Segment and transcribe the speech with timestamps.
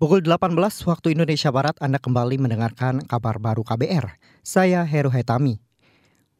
[0.00, 0.56] Pukul 18
[0.88, 4.16] waktu Indonesia Barat Anda kembali mendengarkan kabar baru KBR.
[4.40, 5.60] Saya Heru Hetami.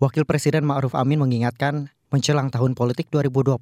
[0.00, 3.60] Wakil Presiden Ma'ruf Amin mengingatkan menjelang tahun politik 2024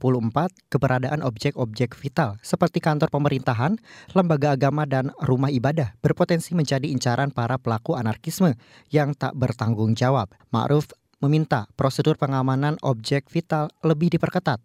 [0.70, 3.74] keberadaan objek-objek vital seperti kantor pemerintahan,
[4.14, 8.54] lembaga agama dan rumah ibadah berpotensi menjadi incaran para pelaku anarkisme
[8.94, 10.30] yang tak bertanggung jawab.
[10.54, 14.62] Ma'ruf meminta prosedur pengamanan objek vital lebih diperketat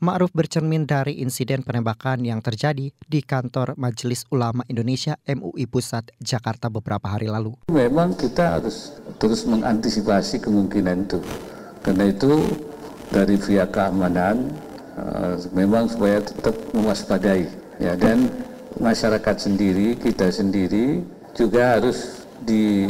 [0.00, 6.72] Ma'ruf bercermin dari insiden penembakan yang terjadi di kantor Majelis Ulama Indonesia MUI Pusat Jakarta
[6.72, 7.52] beberapa hari lalu.
[7.68, 11.20] Memang kita harus terus mengantisipasi kemungkinan itu.
[11.84, 12.32] Karena itu
[13.12, 14.48] dari pihak keamanan
[14.96, 17.44] uh, memang supaya tetap mewaspadai
[17.76, 18.32] ya dan
[18.80, 21.04] masyarakat sendiri kita sendiri
[21.36, 22.88] juga harus di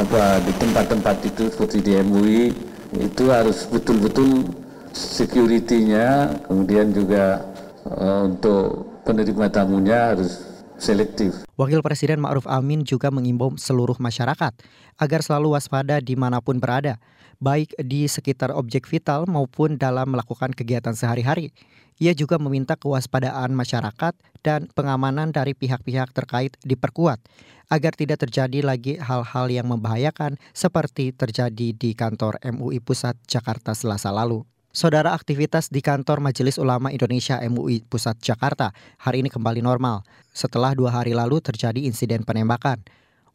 [0.00, 2.56] apa di tempat-tempat itu seperti di MUI
[2.96, 4.61] itu harus betul-betul
[4.94, 7.42] security-nya, kemudian juga
[7.88, 10.52] uh, untuk penerima tamunya harus
[10.82, 11.46] selektif.
[11.54, 14.52] Wakil Presiden Ma'ruf Amin juga mengimbau seluruh masyarakat
[14.98, 16.98] agar selalu waspada di mana pun berada,
[17.38, 21.54] baik di sekitar objek vital maupun dalam melakukan kegiatan sehari-hari.
[22.02, 27.22] Ia juga meminta kewaspadaan masyarakat dan pengamanan dari pihak-pihak terkait diperkuat
[27.70, 34.10] agar tidak terjadi lagi hal-hal yang membahayakan seperti terjadi di kantor MUI Pusat Jakarta Selasa
[34.10, 34.42] lalu.
[34.72, 40.00] Saudara aktivitas di kantor Majelis Ulama Indonesia MUI Pusat Jakarta hari ini kembali normal
[40.32, 42.80] setelah dua hari lalu terjadi insiden penembakan.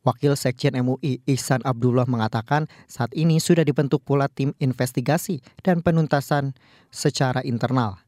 [0.02, 6.58] Wakil Sekjen MUI Ihsan Abdullah mengatakan saat ini sudah dibentuk pula tim investigasi dan penuntasan
[6.90, 8.02] secara internal.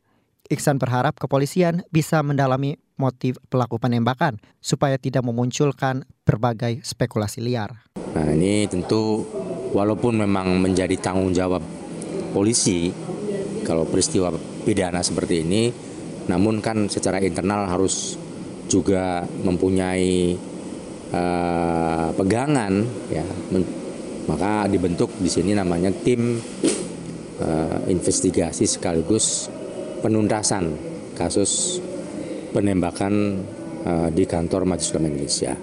[0.50, 7.78] Iksan berharap kepolisian bisa mendalami motif pelaku penembakan supaya tidak memunculkan berbagai spekulasi liar.
[7.94, 9.22] Nah ini tentu
[9.70, 11.62] walaupun memang menjadi tanggung jawab
[12.34, 12.90] polisi
[13.70, 14.34] kalau peristiwa
[14.66, 15.70] pidana seperti ini,
[16.26, 18.18] namun kan secara internal harus
[18.66, 20.34] juga mempunyai
[21.14, 22.82] uh, pegangan,
[23.14, 23.22] ya,
[24.26, 26.42] maka dibentuk di sini namanya tim
[27.38, 29.54] uh, investigasi sekaligus
[30.02, 30.74] penuntasan
[31.14, 31.78] kasus
[32.50, 33.46] penembakan
[33.86, 35.54] uh, di kantor Majelis Ulama Indonesia.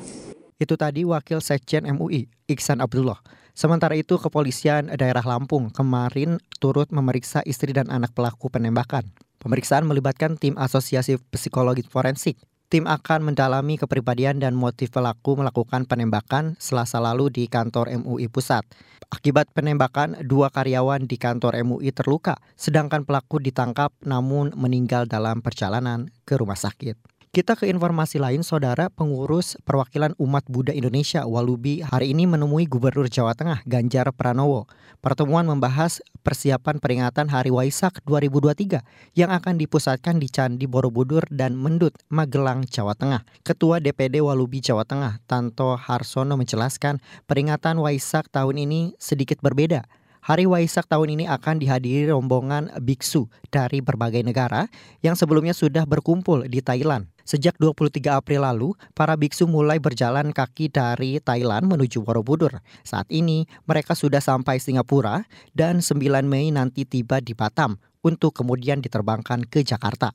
[0.56, 3.19] Itu tadi Wakil Sekjen MUI, Iksan Abdullah.
[3.56, 9.09] Sementara itu, kepolisian daerah Lampung kemarin turut memeriksa istri dan anak pelaku penembakan.
[9.41, 12.37] Pemeriksaan melibatkan tim asosiasi psikologi forensik.
[12.69, 18.69] Tim akan mendalami kepribadian dan motif pelaku melakukan penembakan selasa lalu di kantor MUI Pusat.
[19.09, 26.12] Akibat penembakan, dua karyawan di kantor MUI terluka, sedangkan pelaku ditangkap namun meninggal dalam perjalanan
[26.28, 27.16] ke rumah sakit.
[27.36, 33.12] Kita ke informasi lain, saudara pengurus perwakilan umat Buddha Indonesia Walubi hari ini menemui Gubernur
[33.12, 34.64] Jawa Tengah Ganjar Pranowo.
[35.04, 38.80] Pertemuan membahas persiapan peringatan Hari Waisak 2023
[39.12, 43.20] yang akan dipusatkan di Candi Borobudur dan Mendut, Magelang, Jawa Tengah.
[43.44, 49.84] Ketua DPD Walubi Jawa Tengah, Tanto Harsono menjelaskan peringatan Waisak tahun ini sedikit berbeda
[50.26, 54.66] Hari Waisak tahun ini akan dihadiri rombongan biksu dari berbagai negara
[54.98, 57.06] yang sebelumnya sudah berkumpul di Thailand.
[57.26, 62.62] Sejak 23 April lalu, para biksu mulai berjalan kaki dari Thailand menuju Borobudur.
[62.87, 68.78] Saat ini, mereka sudah sampai Singapura dan 9 Mei nanti tiba di Batam untuk kemudian
[68.78, 70.14] diterbangkan ke Jakarta.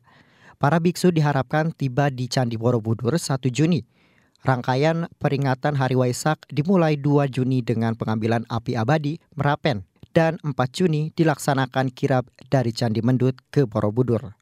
[0.55, 3.83] Para biksu diharapkan tiba di Candi Borobudur 1 Juni.
[4.41, 9.83] Rangkaian peringatan Hari Waisak dimulai 2 Juni dengan pengambilan api abadi Merapen
[10.15, 14.40] dan 4 Juni dilaksanakan kirap dari Candi Mendut ke Borobudur.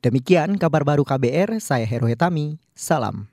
[0.00, 3.31] Demikian kabar baru KBR, saya Heru Hetami, salam.